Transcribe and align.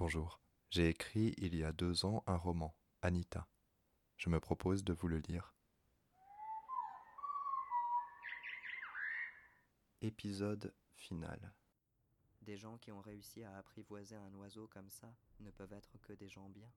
Bonjour. 0.00 0.40
J'ai 0.70 0.88
écrit 0.88 1.34
il 1.36 1.54
y 1.54 1.62
a 1.62 1.72
deux 1.72 2.06
ans 2.06 2.24
un 2.26 2.38
roman, 2.38 2.74
Anita. 3.02 3.46
Je 4.16 4.30
me 4.30 4.40
propose 4.40 4.82
de 4.82 4.94
vous 4.94 5.08
le 5.08 5.18
lire. 5.18 5.52
Épisode 10.00 10.74
final. 10.94 11.52
Des 12.40 12.56
gens 12.56 12.78
qui 12.78 12.90
ont 12.90 13.02
réussi 13.02 13.44
à 13.44 13.54
apprivoiser 13.58 14.16
un 14.16 14.32
oiseau 14.36 14.66
comme 14.68 14.88
ça 14.88 15.12
ne 15.40 15.50
peuvent 15.50 15.74
être 15.74 15.98
que 15.98 16.14
des 16.14 16.30
gens 16.30 16.48
bien. 16.48 16.72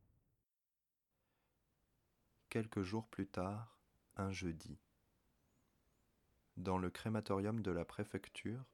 Quelques 2.50 2.84
jours 2.84 3.08
plus 3.08 3.30
tard, 3.30 3.80
un 4.18 4.34
jeudi. 4.34 4.78
Dans 6.58 6.78
le 6.78 6.90
crématorium 6.90 7.62
de 7.62 7.72
la 7.72 7.86
préfecture, 7.86 8.66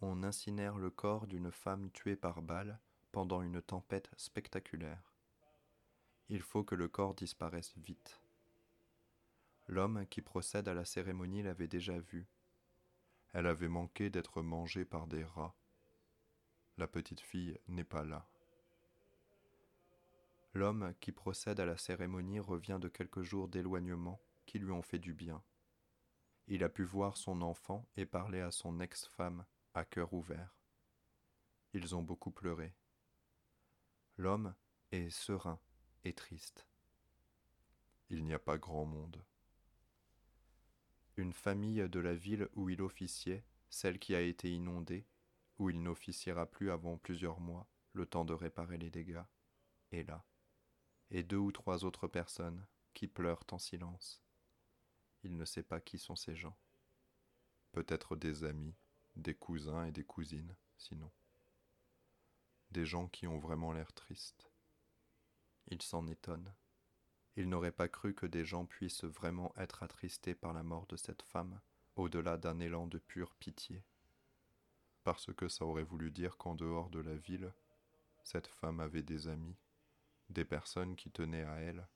on 0.00 0.22
incinère 0.22 0.78
le 0.78 0.90
corps 0.90 1.26
d'une 1.26 1.50
femme 1.50 1.90
tuée 1.90 2.14
par 2.14 2.42
balle 2.42 2.78
pendant 3.12 3.42
une 3.42 3.62
tempête 3.62 4.10
spectaculaire. 4.16 5.12
Il 6.28 6.40
faut 6.40 6.64
que 6.64 6.74
le 6.74 6.88
corps 6.88 7.14
disparaisse 7.14 7.74
vite. 7.76 8.20
L'homme 9.68 10.06
qui 10.06 10.22
procède 10.22 10.66
à 10.66 10.74
la 10.74 10.84
cérémonie 10.84 11.42
l'avait 11.42 11.68
déjà 11.68 11.98
vue. 11.98 12.26
Elle 13.32 13.46
avait 13.46 13.68
manqué 13.68 14.10
d'être 14.10 14.42
mangée 14.42 14.84
par 14.84 15.06
des 15.06 15.24
rats. 15.24 15.54
La 16.78 16.86
petite 16.86 17.20
fille 17.20 17.58
n'est 17.68 17.84
pas 17.84 18.02
là. 18.02 18.26
L'homme 20.54 20.94
qui 21.00 21.12
procède 21.12 21.60
à 21.60 21.66
la 21.66 21.76
cérémonie 21.76 22.40
revient 22.40 22.78
de 22.80 22.88
quelques 22.88 23.22
jours 23.22 23.48
d'éloignement 23.48 24.20
qui 24.46 24.58
lui 24.58 24.72
ont 24.72 24.82
fait 24.82 24.98
du 24.98 25.14
bien. 25.14 25.42
Il 26.48 26.64
a 26.64 26.68
pu 26.68 26.82
voir 26.82 27.16
son 27.16 27.40
enfant 27.40 27.86
et 27.96 28.04
parler 28.04 28.40
à 28.40 28.50
son 28.50 28.80
ex-femme 28.80 29.44
à 29.74 29.84
cœur 29.84 30.12
ouvert. 30.12 30.54
Ils 31.72 31.94
ont 31.94 32.02
beaucoup 32.02 32.30
pleuré. 32.30 32.74
L'homme 34.22 34.54
est 34.92 35.10
serein 35.10 35.58
et 36.04 36.12
triste. 36.12 36.64
Il 38.08 38.22
n'y 38.22 38.32
a 38.32 38.38
pas 38.38 38.56
grand 38.56 38.84
monde. 38.84 39.20
Une 41.16 41.32
famille 41.32 41.88
de 41.88 41.98
la 41.98 42.14
ville 42.14 42.48
où 42.54 42.70
il 42.70 42.82
officiait, 42.82 43.42
celle 43.68 43.98
qui 43.98 44.14
a 44.14 44.20
été 44.20 44.48
inondée, 44.48 45.08
où 45.58 45.70
il 45.70 45.82
n'officiera 45.82 46.46
plus 46.46 46.70
avant 46.70 46.98
plusieurs 46.98 47.40
mois, 47.40 47.66
le 47.94 48.06
temps 48.06 48.24
de 48.24 48.32
réparer 48.32 48.78
les 48.78 48.90
dégâts, 48.90 49.24
est 49.90 50.04
là. 50.04 50.24
Et 51.10 51.24
deux 51.24 51.38
ou 51.38 51.50
trois 51.50 51.84
autres 51.84 52.06
personnes 52.06 52.64
qui 52.94 53.08
pleurent 53.08 53.42
en 53.50 53.58
silence. 53.58 54.22
Il 55.24 55.36
ne 55.36 55.44
sait 55.44 55.64
pas 55.64 55.80
qui 55.80 55.98
sont 55.98 56.14
ces 56.14 56.36
gens. 56.36 56.56
Peut-être 57.72 58.14
des 58.14 58.44
amis, 58.44 58.76
des 59.16 59.34
cousins 59.34 59.84
et 59.84 59.90
des 59.90 60.04
cousines, 60.04 60.54
sinon 60.76 61.10
des 62.72 62.86
gens 62.86 63.06
qui 63.08 63.26
ont 63.26 63.38
vraiment 63.38 63.72
l'air 63.72 63.92
tristes. 63.92 64.50
Il 65.68 65.80
s'en 65.80 66.06
étonne. 66.08 66.52
Il 67.36 67.48
n'aurait 67.48 67.72
pas 67.72 67.88
cru 67.88 68.14
que 68.14 68.26
des 68.26 68.44
gens 68.44 68.66
puissent 68.66 69.04
vraiment 69.04 69.52
être 69.56 69.82
attristés 69.82 70.34
par 70.34 70.52
la 70.52 70.62
mort 70.62 70.86
de 70.86 70.96
cette 70.96 71.22
femme, 71.22 71.60
au-delà 71.96 72.36
d'un 72.36 72.58
élan 72.60 72.86
de 72.86 72.98
pure 72.98 73.34
pitié. 73.36 73.84
Parce 75.04 75.32
que 75.32 75.48
ça 75.48 75.64
aurait 75.64 75.82
voulu 75.82 76.10
dire 76.10 76.36
qu'en 76.36 76.54
dehors 76.54 76.90
de 76.90 77.00
la 77.00 77.16
ville, 77.16 77.52
cette 78.24 78.46
femme 78.48 78.80
avait 78.80 79.02
des 79.02 79.28
amis, 79.28 79.56
des 80.28 80.44
personnes 80.44 80.96
qui 80.96 81.10
tenaient 81.10 81.44
à 81.44 81.56
elle, 81.56 81.88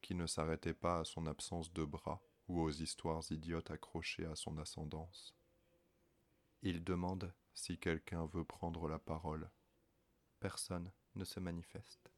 qui 0.00 0.14
ne 0.14 0.26
s'arrêtaient 0.26 0.74
pas 0.74 1.00
à 1.00 1.04
son 1.04 1.26
absence 1.26 1.72
de 1.72 1.84
bras 1.84 2.22
ou 2.48 2.60
aux 2.60 2.70
histoires 2.70 3.22
idiotes 3.30 3.70
accrochées 3.70 4.26
à 4.26 4.34
son 4.34 4.58
ascendance. 4.58 5.34
Il 6.62 6.82
demande 6.82 7.32
si 7.54 7.78
quelqu'un 7.78 8.26
veut 8.26 8.44
prendre 8.44 8.88
la 8.88 8.98
parole 8.98 9.50
personne 10.38 10.90
ne 11.14 11.24
se 11.24 11.40
manifeste. 11.40 12.10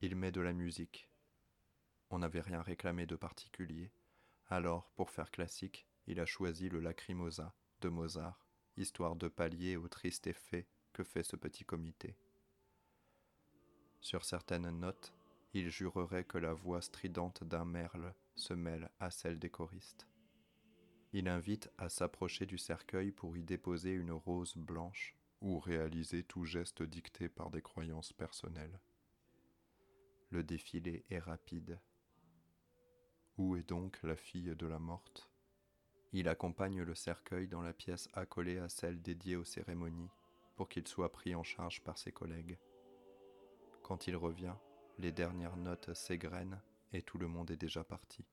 Il 0.00 0.16
met 0.16 0.32
de 0.32 0.40
la 0.40 0.52
musique. 0.52 1.08
On 2.10 2.18
n'avait 2.18 2.40
rien 2.40 2.62
réclamé 2.62 3.06
de 3.06 3.16
particulier, 3.16 3.90
alors, 4.48 4.90
pour 4.94 5.10
faire 5.10 5.30
classique, 5.30 5.86
il 6.06 6.20
a 6.20 6.26
choisi 6.26 6.68
le 6.68 6.80
Lacrimosa 6.80 7.54
de 7.80 7.88
Mozart, 7.88 8.46
histoire 8.76 9.16
de 9.16 9.28
pallier 9.28 9.76
au 9.76 9.88
triste 9.88 10.26
effet 10.26 10.66
que 10.92 11.02
fait 11.02 11.22
ce 11.22 11.36
petit 11.36 11.64
comité. 11.64 12.16
Sur 14.00 14.24
certaines 14.24 14.70
notes, 14.70 15.14
il 15.54 15.70
jurerait 15.70 16.24
que 16.24 16.38
la 16.38 16.52
voix 16.52 16.82
stridente 16.82 17.42
d'un 17.44 17.64
merle 17.64 18.14
se 18.34 18.52
mêle 18.52 18.90
à 19.00 19.10
celle 19.10 19.38
des 19.38 19.50
choristes. 19.50 20.06
Il 21.12 21.28
invite 21.28 21.70
à 21.78 21.88
s'approcher 21.88 22.44
du 22.44 22.58
cercueil 22.58 23.12
pour 23.12 23.36
y 23.36 23.42
déposer 23.42 23.92
une 23.92 24.12
rose 24.12 24.56
blanche 24.56 25.16
ou 25.44 25.58
réaliser 25.58 26.24
tout 26.24 26.46
geste 26.46 26.82
dicté 26.82 27.28
par 27.28 27.50
des 27.50 27.60
croyances 27.60 28.14
personnelles. 28.14 28.80
Le 30.30 30.42
défilé 30.42 31.04
est 31.10 31.18
rapide. 31.18 31.78
Où 33.36 33.54
est 33.54 33.68
donc 33.68 34.02
la 34.02 34.16
fille 34.16 34.56
de 34.56 34.66
la 34.66 34.78
morte? 34.78 35.30
Il 36.12 36.28
accompagne 36.28 36.80
le 36.80 36.94
cercueil 36.94 37.46
dans 37.46 37.60
la 37.60 37.74
pièce 37.74 38.08
accolée 38.14 38.58
à 38.58 38.70
celle 38.70 39.02
dédiée 39.02 39.36
aux 39.36 39.44
cérémonies 39.44 40.08
pour 40.56 40.70
qu'il 40.70 40.88
soit 40.88 41.12
pris 41.12 41.34
en 41.34 41.42
charge 41.42 41.84
par 41.84 41.98
ses 41.98 42.10
collègues. 42.10 42.58
Quand 43.82 44.06
il 44.06 44.16
revient, 44.16 44.54
les 44.96 45.12
dernières 45.12 45.58
notes 45.58 45.92
s'égrènent 45.92 46.62
et 46.92 47.02
tout 47.02 47.18
le 47.18 47.28
monde 47.28 47.50
est 47.50 47.58
déjà 47.58 47.84
parti. 47.84 48.24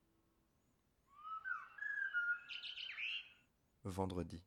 Vendredi. 3.84 4.42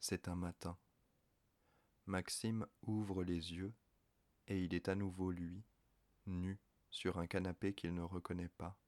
C'est 0.00 0.28
un 0.28 0.34
matin. 0.34 0.76
Maxime 2.08 2.66
ouvre 2.86 3.22
les 3.22 3.52
yeux 3.52 3.74
et 4.46 4.64
il 4.64 4.72
est 4.72 4.88
à 4.88 4.94
nouveau 4.94 5.30
lui, 5.30 5.62
nu, 6.24 6.58
sur 6.88 7.18
un 7.18 7.26
canapé 7.26 7.74
qu'il 7.74 7.92
ne 7.92 8.00
reconnaît 8.00 8.48
pas. 8.48 8.78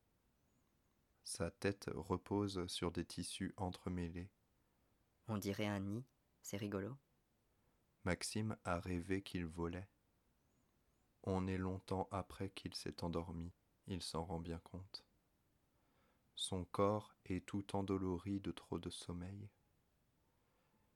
Sa 1.23 1.51
tête 1.51 1.91
repose 1.93 2.67
sur 2.67 2.91
des 2.91 3.05
tissus 3.05 3.53
entremêlés. 3.59 4.31
On 5.29 5.37
dirait 5.37 5.67
un 5.67 5.81
nid, 5.81 6.03
c'est 6.41 6.57
rigolo. 6.57 6.97
Maxime 8.05 8.57
a 8.65 8.81
rêvé 8.81 9.21
qu'il 9.21 9.45
volait. 9.45 9.91
On 11.23 11.47
est 11.47 11.59
longtemps 11.59 12.09
après 12.11 12.49
qu'il 12.49 12.75
s'est 12.75 13.05
endormi, 13.05 13.53
il 13.87 14.01
s'en 14.01 14.25
rend 14.25 14.41
bien 14.41 14.61
compte. 14.61 15.05
Son 16.37 16.65
corps 16.65 17.15
est 17.27 17.45
tout 17.45 17.77
endolori 17.77 18.41
de 18.41 18.51
trop 18.51 18.79
de 18.79 18.89
sommeil. 18.89 19.51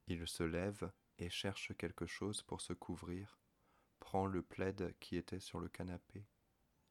Il 0.06 0.26
se 0.26 0.42
lève 0.42 0.91
et 1.19 1.30
cherche 1.30 1.72
quelque 1.76 2.06
chose 2.06 2.42
pour 2.42 2.60
se 2.60 2.72
couvrir, 2.72 3.38
prend 4.00 4.26
le 4.26 4.42
plaid 4.42 4.94
qui 5.00 5.16
était 5.16 5.41
sur 5.41 5.60
le 5.60 5.69
canapé. 5.69 6.26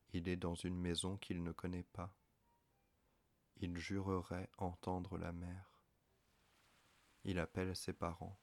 Il 0.09 0.27
est 0.29 0.35
dans 0.35 0.55
une 0.55 0.77
maison 0.77 1.17
qu'il 1.17 1.43
ne 1.43 1.51
connaît 1.51 1.83
pas. 1.83 2.15
Il 3.57 3.77
jurerait 3.77 4.49
entendre 4.57 5.17
la 5.17 5.31
mer. 5.31 5.79
Il 7.23 7.39
appelle 7.39 7.75
ses 7.75 7.93
parents. 7.93 8.39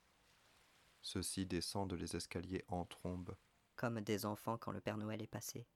Ceux-ci 1.01 1.45
descendent 1.45 1.93
les 1.93 2.15
escaliers 2.15 2.63
en 2.67 2.85
trombe. 2.85 3.35
Comme 3.75 4.01
des 4.01 4.25
enfants 4.25 4.57
quand 4.57 4.71
le 4.71 4.81
Père 4.81 4.97
Noël 4.97 5.21
est 5.21 5.27
passé. 5.27 5.67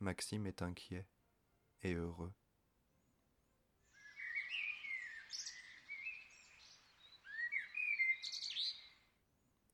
Maxime 0.00 0.46
est 0.46 0.62
inquiet 0.62 1.06
et 1.82 1.94
heureux. 1.94 2.34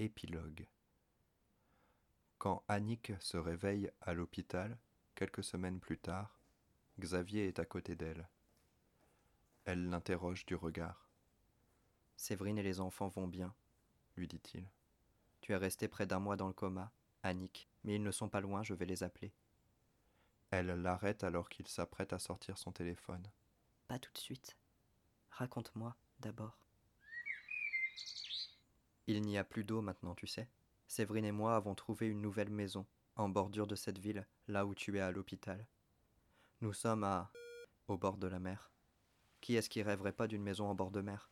Épilogue 0.00 0.68
Quand 2.38 2.62
Annick 2.68 3.12
se 3.18 3.36
réveille 3.36 3.90
à 4.00 4.14
l'hôpital, 4.14 4.78
quelques 5.16 5.42
semaines 5.42 5.80
plus 5.80 5.98
tard, 5.98 6.38
Xavier 7.00 7.48
est 7.48 7.58
à 7.58 7.64
côté 7.64 7.96
d'elle. 7.96 8.28
Elle 9.64 9.88
l'interroge 9.88 10.46
du 10.46 10.54
regard. 10.54 11.08
Séverine 12.16 12.58
et 12.58 12.62
les 12.62 12.78
enfants 12.78 13.08
vont 13.08 13.26
bien, 13.26 13.52
lui 14.16 14.28
dit-il. 14.28 14.68
Tu 15.40 15.50
es 15.50 15.56
resté 15.56 15.88
près 15.88 16.06
d'un 16.06 16.20
mois 16.20 16.36
dans 16.36 16.46
le 16.46 16.52
coma, 16.52 16.92
Annick, 17.24 17.68
mais 17.82 17.96
ils 17.96 18.02
ne 18.02 18.12
sont 18.12 18.28
pas 18.28 18.40
loin, 18.40 18.62
je 18.62 18.74
vais 18.74 18.86
les 18.86 19.02
appeler. 19.02 19.32
Elle 20.52 20.68
l'arrête 20.80 21.24
alors 21.24 21.48
qu'il 21.48 21.66
s'apprête 21.66 22.12
à 22.12 22.20
sortir 22.20 22.56
son 22.56 22.70
téléphone. 22.70 23.28
Pas 23.88 23.98
tout 23.98 24.12
de 24.12 24.18
suite. 24.18 24.56
Raconte-moi 25.30 25.96
d'abord. 26.20 26.67
Il 29.08 29.22
n'y 29.22 29.38
a 29.38 29.44
plus 29.44 29.64
d'eau 29.64 29.80
maintenant, 29.80 30.14
tu 30.14 30.26
sais. 30.26 30.50
Séverine 30.86 31.24
et 31.24 31.32
moi 31.32 31.56
avons 31.56 31.74
trouvé 31.74 32.08
une 32.08 32.20
nouvelle 32.20 32.50
maison, 32.50 32.84
en 33.16 33.30
bordure 33.30 33.66
de 33.66 33.74
cette 33.74 33.98
ville, 33.98 34.26
là 34.48 34.66
où 34.66 34.74
tu 34.74 34.98
es 34.98 35.00
à 35.00 35.10
l'hôpital. 35.10 35.66
Nous 36.60 36.74
sommes 36.74 37.04
à. 37.04 37.32
au 37.88 37.96
bord 37.96 38.18
de 38.18 38.26
la 38.26 38.38
mer. 38.38 38.70
Qui 39.40 39.56
est-ce 39.56 39.70
qui 39.70 39.82
rêverait 39.82 40.12
pas 40.12 40.26
d'une 40.26 40.42
maison 40.42 40.66
en 40.66 40.74
bord 40.74 40.90
de 40.90 41.00
mer? 41.00 41.30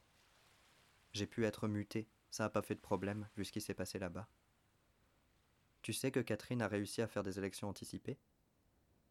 J'ai 1.12 1.26
pu 1.26 1.44
être 1.44 1.68
muté, 1.68 2.08
ça 2.30 2.44
n'a 2.44 2.48
pas 2.48 2.62
fait 2.62 2.76
de 2.76 2.80
problème, 2.80 3.28
vu 3.36 3.44
ce 3.44 3.52
qui 3.52 3.60
s'est 3.60 3.74
passé 3.74 3.98
là-bas. 3.98 4.26
Tu 5.82 5.92
sais 5.92 6.10
que 6.10 6.20
Catherine 6.20 6.62
a 6.62 6.68
réussi 6.68 7.02
à 7.02 7.08
faire 7.08 7.22
des 7.22 7.38
élections 7.38 7.68
anticipées? 7.68 8.18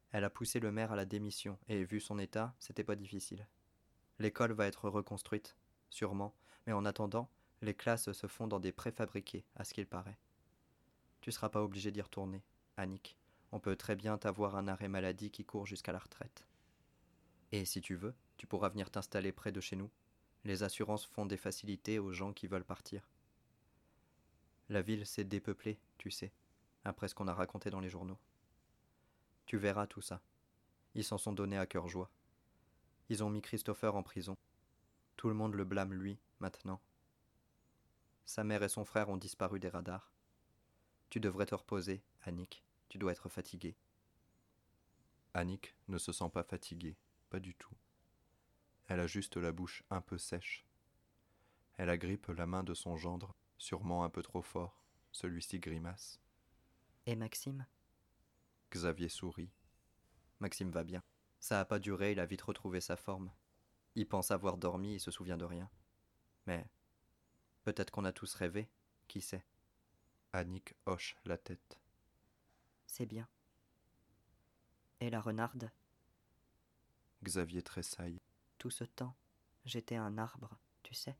Elle 0.09 0.23
a 0.23 0.31
poussé 0.31 0.59
le 0.59 0.71
maire 0.71 0.91
à 0.91 0.95
la 0.95 1.05
démission, 1.05 1.59
et 1.67 1.83
vu 1.83 1.99
son 1.99 2.17
état, 2.17 2.55
c'était 2.57 2.83
pas 2.83 2.95
difficile. 2.95 3.47
L'école 4.17 4.53
va 4.53 4.65
être 4.65 4.89
reconstruite, 4.89 5.55
sûrement, 5.91 6.33
mais 6.65 6.73
en 6.73 6.83
attendant, 6.83 7.29
les 7.65 7.73
classes 7.73 8.11
se 8.11 8.27
font 8.27 8.47
dans 8.47 8.59
des 8.59 8.71
préfabriqués, 8.71 9.43
à 9.55 9.63
ce 9.63 9.73
qu'il 9.73 9.87
paraît. 9.87 10.17
Tu 11.21 11.31
seras 11.31 11.49
pas 11.49 11.63
obligé 11.63 11.91
d'y 11.91 12.01
retourner, 12.01 12.43
Annick. 12.77 13.17
On 13.51 13.59
peut 13.59 13.75
très 13.75 13.95
bien 13.95 14.17
t'avoir 14.17 14.55
un 14.55 14.67
arrêt 14.67 14.87
maladie 14.87 15.31
qui 15.31 15.43
court 15.43 15.65
jusqu'à 15.65 15.91
la 15.91 15.99
retraite. 15.99 16.45
Et 17.51 17.65
si 17.65 17.81
tu 17.81 17.95
veux, 17.95 18.13
tu 18.37 18.47
pourras 18.47 18.69
venir 18.69 18.91
t'installer 18.91 19.31
près 19.31 19.51
de 19.51 19.61
chez 19.61 19.75
nous. 19.75 19.89
Les 20.43 20.63
assurances 20.63 21.05
font 21.05 21.25
des 21.25 21.37
facilités 21.37 21.99
aux 21.99 22.11
gens 22.11 22.33
qui 22.33 22.47
veulent 22.47 22.63
partir. 22.63 23.09
La 24.69 24.81
ville 24.81 25.05
s'est 25.05 25.23
dépeuplée, 25.23 25.79
tu 25.97 26.11
sais, 26.11 26.31
après 26.83 27.07
ce 27.07 27.15
qu'on 27.15 27.27
a 27.27 27.33
raconté 27.33 27.69
dans 27.69 27.79
les 27.79 27.89
journaux. 27.89 28.19
Tu 29.45 29.57
verras 29.57 29.87
tout 29.87 30.01
ça. 30.01 30.21
Ils 30.93 31.03
s'en 31.03 31.17
sont 31.17 31.33
donnés 31.33 31.57
à 31.57 31.65
cœur 31.65 31.87
joie. 31.87 32.11
Ils 33.09 33.23
ont 33.23 33.29
mis 33.29 33.41
Christopher 33.41 33.95
en 33.95 34.03
prison. 34.03 34.37
Tout 35.17 35.29
le 35.29 35.35
monde 35.35 35.55
le 35.55 35.65
blâme 35.65 35.93
lui, 35.93 36.19
maintenant. 36.39 36.79
Sa 38.25 38.43
mère 38.43 38.63
et 38.63 38.69
son 38.69 38.85
frère 38.85 39.09
ont 39.09 39.17
disparu 39.17 39.59
des 39.59 39.69
radars. 39.69 40.11
Tu 41.09 41.19
devrais 41.19 41.45
te 41.45 41.55
reposer, 41.55 42.03
Annick. 42.23 42.63
Tu 42.89 42.97
dois 42.97 43.11
être 43.11 43.29
fatiguée. 43.29 43.77
Annick 45.33 45.75
ne 45.87 45.97
se 45.97 46.11
sent 46.11 46.29
pas 46.33 46.43
fatiguée, 46.43 46.97
pas 47.29 47.39
du 47.39 47.55
tout. 47.55 47.75
Elle 48.87 48.99
a 48.99 49.07
juste 49.07 49.37
la 49.37 49.51
bouche 49.51 49.83
un 49.89 50.01
peu 50.01 50.17
sèche. 50.17 50.65
Elle 51.77 51.89
agrippe 51.89 52.27
la 52.27 52.45
main 52.45 52.63
de 52.63 52.73
son 52.73 52.95
gendre, 52.95 53.35
sûrement 53.57 54.03
un 54.03 54.09
peu 54.09 54.21
trop 54.21 54.41
fort. 54.41 54.81
Celui-ci 55.11 55.59
grimace. 55.59 56.19
Et 57.05 57.15
Maxime? 57.15 57.65
Xavier 58.71 59.09
sourit. 59.09 59.51
Maxime 60.39 60.71
va 60.71 60.83
bien. 60.83 61.03
Ça 61.39 61.59
a 61.59 61.65
pas 61.65 61.79
duré, 61.79 62.11
il 62.11 62.19
a 62.19 62.25
vite 62.25 62.41
retrouvé 62.41 62.81
sa 62.81 62.95
forme. 62.95 63.31
Il 63.95 64.07
pense 64.07 64.31
avoir 64.31 64.57
dormi 64.57 64.95
et 64.95 64.99
se 64.99 65.11
souvient 65.11 65.37
de 65.37 65.45
rien. 65.45 65.69
Mais 66.47 66.65
peut-être 67.65 67.89
qu'on 67.89 68.05
a 68.05 68.13
tous 68.13 68.35
rêvé, 68.35 68.69
qui 69.07 69.21
sait 69.21 69.43
Annick 70.33 70.75
hoche 70.85 71.17
la 71.25 71.37
tête. 71.37 71.79
C'est 72.85 73.07
bien. 73.07 73.27
Et 74.99 75.09
la 75.09 75.19
renarde? 75.19 75.71
Xavier 77.23 77.63
tressaille. 77.63 78.21
Tout 78.59 78.69
ce 78.69 78.83
temps, 78.83 79.15
j'étais 79.65 79.95
un 79.95 80.19
arbre, 80.19 80.57
tu 80.83 80.93
sais. 80.93 81.17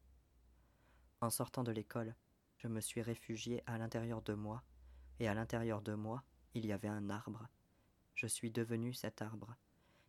En 1.19 1.31
sortant 1.31 1.63
de 1.63 1.71
l'école, 1.71 2.15
je 2.57 2.67
me 2.67 2.79
suis 2.79 3.01
réfugié 3.01 3.63
à 3.65 3.79
l'intérieur 3.79 4.21
de 4.21 4.33
moi, 4.33 4.61
et 5.19 5.27
à 5.27 5.33
l'intérieur 5.33 5.81
de 5.81 5.95
moi, 5.95 6.23
il 6.53 6.65
y 6.67 6.71
avait 6.71 6.87
un 6.87 7.09
arbre. 7.09 7.47
Je 8.13 8.27
suis 8.27 8.51
devenu 8.51 8.93
cet 8.93 9.23
arbre, 9.23 9.55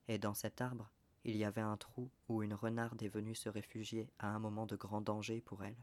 et 0.06 0.18
dans 0.18 0.34
cet 0.34 0.60
arbre, 0.60 0.90
il 1.24 1.36
y 1.36 1.44
avait 1.44 1.62
un 1.62 1.78
trou 1.78 2.10
où 2.28 2.42
une 2.42 2.54
renarde 2.54 3.02
est 3.02 3.08
venue 3.08 3.34
se 3.34 3.48
réfugier 3.48 4.10
à 4.18 4.28
un 4.28 4.38
moment 4.38 4.66
de 4.66 4.76
grand 4.76 5.00
danger 5.00 5.40
pour 5.40 5.64
elle. 5.64 5.82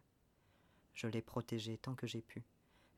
Je 0.93 1.07
l'ai 1.07 1.21
protégée 1.21 1.77
tant 1.77 1.95
que 1.95 2.07
j'ai 2.07 2.21
pu. 2.21 2.43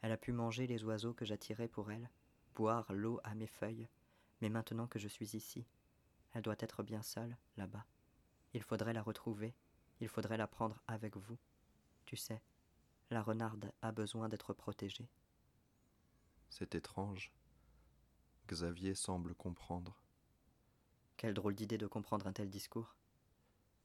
Elle 0.01 0.11
a 0.11 0.17
pu 0.17 0.31
manger 0.31 0.67
les 0.67 0.83
oiseaux 0.83 1.13
que 1.13 1.25
j'attirais 1.25 1.67
pour 1.67 1.91
elle, 1.91 2.09
boire 2.53 2.91
l'eau 2.93 3.19
à 3.23 3.35
mes 3.35 3.47
feuilles, 3.47 3.87
mais 4.41 4.49
maintenant 4.49 4.87
que 4.87 4.99
je 4.99 5.07
suis 5.07 5.35
ici, 5.35 5.65
elle 6.33 6.41
doit 6.41 6.55
être 6.59 6.83
bien 6.83 7.01
seule, 7.01 7.37
là-bas. 7.57 7.85
Il 8.53 8.61
faudrait 8.61 8.93
la 8.93 9.01
retrouver, 9.01 9.55
il 10.01 10.09
faudrait 10.09 10.37
la 10.37 10.47
prendre 10.47 10.81
avec 10.87 11.15
vous. 11.17 11.37
Tu 12.05 12.17
sais, 12.17 12.41
la 13.09 13.21
renarde 13.21 13.71
a 13.81 13.91
besoin 13.91 14.29
d'être 14.29 14.53
protégée. 14.53 15.09
C'est 16.49 16.75
étrange. 16.75 17.31
Xavier 18.47 18.95
semble 18.95 19.33
comprendre. 19.33 19.97
Quelle 21.17 21.33
drôle 21.33 21.55
d'idée 21.55 21.77
de 21.77 21.87
comprendre 21.87 22.27
un 22.27 22.33
tel 22.33 22.49
discours. 22.49 22.95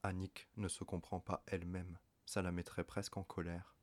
Annick 0.02 0.48
ne 0.56 0.68
se 0.68 0.84
comprend 0.84 1.20
pas 1.20 1.42
elle-même, 1.46 1.98
ça 2.26 2.42
la 2.42 2.52
mettrait 2.52 2.84
presque 2.84 3.16
en 3.16 3.22
colère. 3.22 3.74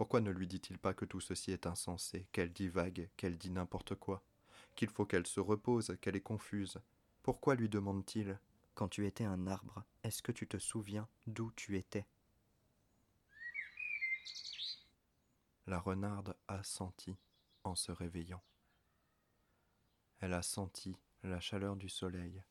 Pourquoi 0.00 0.22
ne 0.22 0.30
lui 0.30 0.46
dit-il 0.46 0.78
pas 0.78 0.94
que 0.94 1.04
tout 1.04 1.20
ceci 1.20 1.52
est 1.52 1.66
insensé, 1.66 2.26
qu'elle 2.32 2.54
divague, 2.54 3.10
qu'elle 3.18 3.36
dit 3.36 3.50
n'importe 3.50 3.94
quoi, 3.94 4.24
qu'il 4.74 4.88
faut 4.88 5.04
qu'elle 5.04 5.26
se 5.26 5.40
repose, 5.40 5.94
qu'elle 6.00 6.16
est 6.16 6.22
confuse? 6.22 6.80
Pourquoi 7.22 7.54
lui 7.54 7.68
demande-t-il? 7.68 8.40
Quand 8.74 8.88
tu 8.88 9.06
étais 9.06 9.24
un 9.24 9.46
arbre, 9.46 9.84
est-ce 10.02 10.22
que 10.22 10.32
tu 10.32 10.48
te 10.48 10.56
souviens 10.56 11.06
d'où 11.26 11.52
tu 11.52 11.76
étais? 11.76 12.06
La 15.66 15.78
renarde 15.78 16.34
a 16.48 16.62
senti 16.62 17.18
en 17.62 17.74
se 17.74 17.92
réveillant. 17.92 18.42
Elle 20.20 20.32
a 20.32 20.40
senti 20.40 20.96
la 21.24 21.40
chaleur 21.40 21.76
du 21.76 21.90
soleil, 21.90 22.42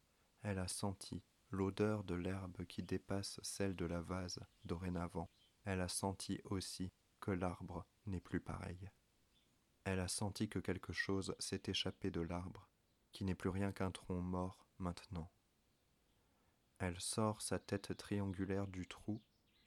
elle 0.44 0.60
a 0.60 0.68
senti 0.68 1.24
l'odeur 1.50 2.04
de 2.04 2.14
l'herbe 2.14 2.64
qui 2.66 2.84
dépasse 2.84 3.40
celle 3.42 3.76
de 3.76 3.86
la 3.86 4.02
vase 4.02 4.40
dorénavant, 4.66 5.32
elle 5.66 5.82
a 5.82 5.88
senti 5.88 6.40
aussi 6.44 6.92
que 7.20 7.32
l'arbre 7.32 7.86
n'est 8.06 8.20
plus 8.20 8.40
pareil. 8.40 8.90
Elle 9.84 10.00
a 10.00 10.08
senti 10.08 10.50
que 10.50 10.60
quelque 10.60 10.94
chose 10.94 11.36
s'est 11.40 11.64
échappé 11.68 12.12
de 12.12 12.22
l'arbre, 12.22 12.70
qui 13.12 13.24
n'est 13.24 13.36
plus 13.36 13.50
rien 13.50 13.72
qu'un 13.72 13.92
tronc 13.92 14.22
mort 14.22 14.68
maintenant. 14.78 15.32
Elle 16.78 17.00
sort 17.00 17.42
sa 17.42 17.60
tête 17.60 17.96
triangulaire 17.98 18.68
du 18.68 18.88
trou 18.88 19.22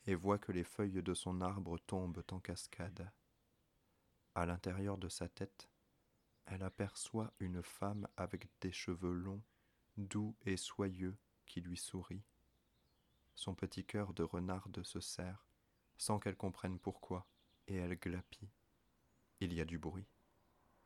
et 0.06 0.14
voit 0.14 0.38
que 0.38 0.52
les 0.52 0.64
feuilles 0.64 1.02
de 1.02 1.14
son 1.14 1.40
arbre 1.40 1.78
tombent 1.86 2.24
en 2.30 2.40
cascade. 2.40 3.10
À 4.34 4.46
l'intérieur 4.46 4.96
de 4.96 5.08
sa 5.08 5.28
tête, 5.28 5.68
elle 6.46 6.62
aperçoit 6.62 7.32
une 7.38 7.62
femme 7.62 8.08
avec 8.16 8.48
des 8.60 8.72
cheveux 8.72 9.12
longs, 9.12 9.42
doux 9.96 10.36
et 10.42 10.56
soyeux, 10.56 11.16
qui 11.46 11.60
lui 11.60 11.76
sourit. 11.76 12.24
Son 13.34 13.54
petit 13.54 13.84
cœur 13.84 14.14
de 14.14 14.22
renarde 14.22 14.82
se 14.82 15.00
serre, 15.00 15.46
sans 15.98 16.18
qu'elle 16.18 16.36
comprenne 16.36 16.78
pourquoi 16.78 17.26
et 17.72 17.76
elle 17.76 17.96
glapit. 17.96 18.50
Il 19.40 19.54
y 19.54 19.60
a 19.60 19.64
du 19.64 19.78
bruit, 19.78 20.06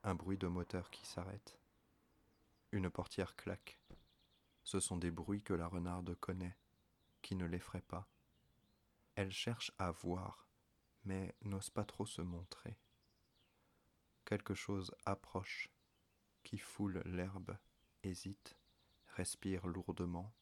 un 0.04 0.14
bruit 0.14 0.38
de 0.38 0.46
moteur 0.46 0.88
qui 0.90 1.04
s'arrête. 1.04 1.58
Une 2.70 2.90
portière 2.90 3.34
claque. 3.34 3.80
Ce 4.62 4.78
sont 4.78 4.96
des 4.96 5.10
bruits 5.10 5.42
que 5.42 5.52
la 5.52 5.66
renarde 5.66 6.14
connaît, 6.20 6.56
qui 7.22 7.34
ne 7.34 7.44
l'effraient 7.44 7.82
pas. 7.82 8.08
Elle 9.16 9.32
cherche 9.32 9.72
à 9.78 9.90
voir, 9.90 10.48
mais 11.04 11.34
n'ose 11.42 11.70
pas 11.70 11.84
trop 11.84 12.06
se 12.06 12.22
montrer. 12.22 12.78
Quelque 14.24 14.54
chose 14.54 14.94
approche, 15.04 15.68
qui 16.44 16.58
foule 16.58 17.02
l'herbe, 17.04 17.58
hésite, 18.04 18.56
respire 19.08 19.66
lourdement, 19.66 20.32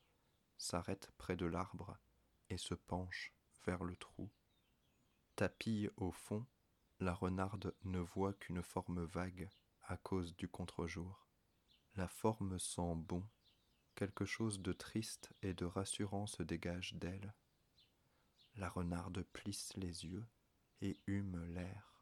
s'arrête 0.59 1.11
près 1.17 1.37
de 1.37 1.47
l'arbre 1.47 1.97
et 2.51 2.59
se 2.59 2.75
penche 2.75 3.33
vers 3.65 3.83
le 3.83 3.97
trou. 3.97 4.31
Tapie 5.37 5.89
au 5.97 6.13
fond, 6.13 6.47
la 7.01 7.13
renarde 7.13 7.75
ne 7.83 7.99
voit 7.99 8.35
qu'une 8.35 8.63
forme 8.63 9.03
vague 9.03 9.51
à 9.83 9.97
cause 9.97 10.37
du 10.37 10.47
contre-jour. 10.47 11.27
La 11.97 12.07
forme 12.07 12.61
sent 12.61 12.95
bon, 12.95 13.29
quelque 13.97 14.27
chose 14.27 14.61
de 14.61 14.73
triste 14.73 15.33
et 15.43 15.53
de 15.53 15.65
rassurant 15.65 16.29
se 16.29 16.45
dégage 16.45 16.95
d'elle. 16.95 17.35
La 18.55 18.69
renarde 18.69 19.25
plisse 19.33 19.75
les 19.75 20.05
yeux 20.05 20.25
et 20.81 21.01
hume 21.09 21.45
l'air. 21.47 22.01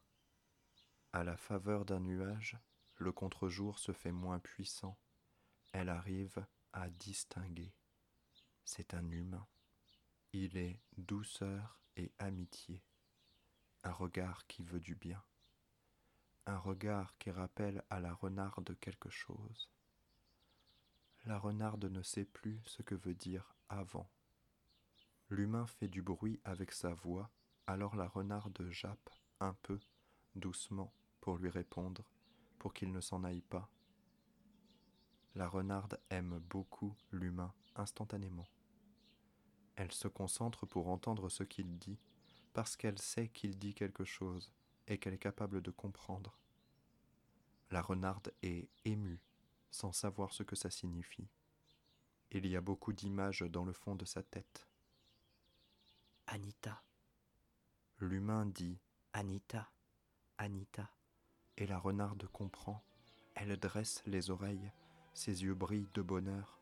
À 1.15 1.25
la 1.25 1.39
faveur 1.39 1.87
d'un 1.87 2.01
nuage, 2.01 2.59
le 2.97 3.13
contre-jour 3.13 3.79
se 3.79 3.93
fait 3.93 4.13
moins 4.13 4.41
puissant. 4.41 4.99
Elle 5.73 5.89
arrive 5.89 6.45
à 6.75 6.91
distinguer. 6.91 7.73
C'est 8.67 8.93
un 8.93 9.11
humain. 9.11 9.47
Il 10.35 10.59
est 10.59 10.83
douceur 10.99 11.81
et 11.97 12.13
amitié 12.19 12.83
un 13.85 13.93
regard 13.93 14.47
qui 14.47 14.63
veut 14.63 14.81
du 14.81 14.95
bien, 14.95 15.23
un 16.47 16.59
regard 16.59 17.17
qui 17.19 17.31
rappelle 17.31 17.83
à 17.91 18.01
la 18.01 18.15
renarde 18.15 18.77
quelque 18.81 19.11
chose. 19.11 19.71
La 21.25 21.39
renarde 21.39 21.85
ne 21.85 22.03
sait 22.03 22.25
plus 22.25 22.61
ce 22.65 22.83
que 22.83 22.95
veut 22.95 23.15
dire 23.15 23.55
avant. 23.69 24.09
L'humain 25.31 25.67
fait 25.67 25.89
du 25.89 26.03
bruit 26.03 26.41
avec 26.45 26.73
sa 26.73 26.95
voix, 26.95 27.31
alors 27.67 27.97
la 27.97 28.07
renarde 28.07 28.69
jappe 28.71 29.11
un 29.41 29.55
peu, 29.63 29.81
doucement, 30.35 30.93
pour 31.21 31.37
lui 31.37 31.51
répondre, 31.51 32.05
pour 32.59 32.75
qu'il 32.75 32.93
ne 32.93 33.01
s'en 33.01 33.25
aille 33.25 33.43
pas. 33.43 33.69
La 35.35 35.49
renarde 35.49 35.99
aime 36.11 36.39
beaucoup 36.51 36.95
l'humain 37.11 37.53
instantanément. 37.77 38.49
Elle 39.77 39.93
se 39.93 40.09
concentre 40.09 40.67
pour 40.67 40.89
entendre 40.89 41.29
ce 41.29 41.43
qu'il 41.43 41.79
dit 41.79 41.99
parce 42.53 42.77
qu'elle 42.77 42.99
sait 42.99 43.29
qu'il 43.29 43.59
dit 43.59 43.75
quelque 43.75 44.05
chose 44.05 44.53
et 44.87 44.99
qu'elle 44.99 45.15
est 45.15 45.19
capable 45.19 45.63
de 45.63 45.71
comprendre. 45.71 46.37
La 47.71 47.81
renarde 47.81 48.33
est 48.43 48.69
émue 48.85 49.21
sans 49.71 49.93
savoir 49.93 50.33
ce 50.33 50.43
que 50.43 50.57
ça 50.57 50.71
signifie. 50.71 51.29
Il 52.31 52.47
y 52.47 52.57
a 52.57 52.61
beaucoup 52.61 52.93
d'images 52.93 53.43
dans 53.43 53.65
le 53.65 53.73
fond 53.73 53.95
de 53.95 54.05
sa 54.05 54.23
tête. 54.23 54.67
Anita. 56.27 56.83
L'humain 57.99 58.47
dit 58.47 58.79
Anita. 59.13 59.71
Anita. 60.39 60.91
Et 61.57 61.67
la 61.67 61.79
renarde 61.79 62.27
comprend. 62.33 62.83
Elle 63.35 63.57
dresse 63.57 64.03
les 64.07 64.31
oreilles, 64.31 64.73
ses 65.15 65.43
yeux 65.43 65.55
brillent 65.55 65.91
de 65.95 66.03
bonheur. 66.03 66.59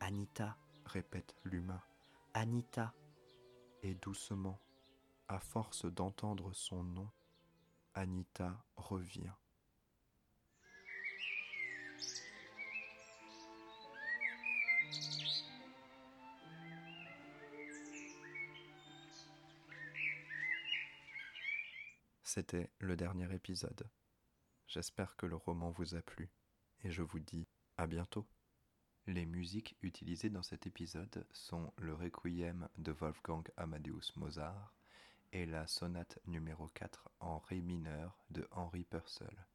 Anita, 0.00 0.56
répète 0.84 1.34
l'humain. 1.44 1.82
Anita. 2.34 2.94
Et 3.82 3.94
doucement, 3.94 4.60
à 5.28 5.38
force 5.38 5.84
d'entendre 5.84 6.52
son 6.54 6.82
nom, 6.82 7.10
Anita 7.94 8.64
revient. 8.76 9.32
C'était 22.22 22.70
le 22.78 22.96
dernier 22.96 23.34
épisode. 23.34 23.88
J'espère 24.66 25.16
que 25.16 25.26
le 25.26 25.36
roman 25.36 25.70
vous 25.70 25.94
a 25.94 26.02
plu 26.02 26.30
et 26.84 26.90
je 26.90 27.02
vous 27.02 27.18
dis 27.18 27.48
à 27.76 27.86
bientôt. 27.86 28.26
Les 29.06 29.26
musiques 29.26 29.76
utilisées 29.82 30.30
dans 30.30 30.42
cet 30.42 30.66
épisode 30.66 31.26
sont 31.32 31.72
le 31.78 31.94
Requiem 31.94 32.68
de 32.76 32.92
Wolfgang 32.92 33.48
Amadeus 33.56 34.12
Mozart, 34.16 34.77
est 35.32 35.46
la 35.46 35.66
sonate 35.66 36.18
numéro 36.26 36.68
quatre 36.68 37.08
en 37.20 37.38
ré 37.38 37.60
mineur 37.60 38.16
de 38.30 38.46
Henry 38.50 38.84
Purcell. 38.84 39.46